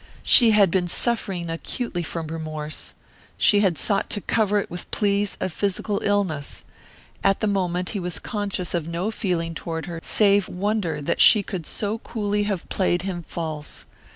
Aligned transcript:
She 0.23 0.49
had 0.49 0.71
been 0.71 0.87
suffering 0.87 1.47
acutely 1.51 2.01
from 2.01 2.25
remorse; 2.25 2.95
she 3.37 3.59
had 3.59 3.77
sought 3.77 4.09
to 4.09 4.19
cover 4.21 4.57
it 4.57 4.67
with 4.71 4.89
pleas 4.89 5.37
of 5.39 5.53
physical 5.53 6.01
illness. 6.03 6.65
At 7.23 7.39
the 7.39 7.45
moment 7.45 7.89
he 7.89 7.99
was 7.99 8.17
conscious 8.17 8.73
of 8.73 8.87
no 8.87 9.11
feeling 9.11 9.53
toward 9.53 9.85
her 9.85 9.99
save 10.03 10.49
wonder 10.49 11.03
that 11.03 11.21
she 11.21 11.43
could 11.43 11.67
so 11.67 11.99
coolly 11.99 12.45
have 12.45 12.67
played 12.67 13.03
him 13.03 13.21
false. 13.27 13.85